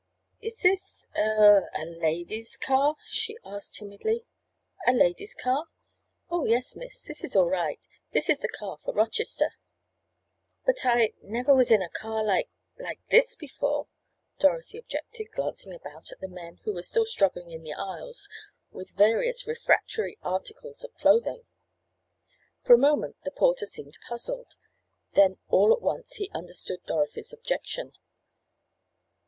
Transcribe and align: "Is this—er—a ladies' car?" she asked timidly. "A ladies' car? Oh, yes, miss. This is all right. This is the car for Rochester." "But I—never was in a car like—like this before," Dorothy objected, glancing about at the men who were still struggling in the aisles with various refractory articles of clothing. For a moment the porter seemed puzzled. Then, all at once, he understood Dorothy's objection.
"Is 0.41 0.57
this—er—a 0.63 1.85
ladies' 1.85 2.57
car?" 2.57 2.95
she 3.07 3.37
asked 3.45 3.75
timidly. 3.75 4.25
"A 4.87 4.93
ladies' 4.93 5.35
car? 5.35 5.67
Oh, 6.27 6.43
yes, 6.43 6.75
miss. 6.75 7.03
This 7.03 7.23
is 7.23 7.35
all 7.35 7.45
right. 7.47 7.79
This 8.11 8.27
is 8.27 8.39
the 8.39 8.47
car 8.47 8.79
for 8.79 8.95
Rochester." 8.95 9.51
"But 10.65 10.83
I—never 10.83 11.53
was 11.53 11.69
in 11.69 11.83
a 11.83 11.89
car 11.89 12.23
like—like 12.23 12.99
this 13.11 13.35
before," 13.35 13.89
Dorothy 14.39 14.79
objected, 14.79 15.27
glancing 15.35 15.71
about 15.71 16.11
at 16.11 16.19
the 16.19 16.27
men 16.27 16.61
who 16.63 16.73
were 16.73 16.81
still 16.81 17.05
struggling 17.05 17.51
in 17.51 17.61
the 17.61 17.73
aisles 17.73 18.27
with 18.71 18.97
various 18.97 19.45
refractory 19.45 20.17
articles 20.23 20.83
of 20.83 20.95
clothing. 20.95 21.43
For 22.63 22.73
a 22.73 22.77
moment 22.91 23.17
the 23.23 23.29
porter 23.29 23.67
seemed 23.67 23.99
puzzled. 24.09 24.55
Then, 25.13 25.37
all 25.49 25.71
at 25.71 25.81
once, 25.83 26.13
he 26.15 26.31
understood 26.33 26.83
Dorothy's 26.87 27.31
objection. 27.31 27.93